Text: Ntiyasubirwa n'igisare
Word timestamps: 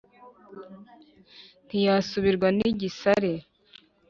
Ntiyasubirwa 1.67 2.47
n'igisare 2.57 3.33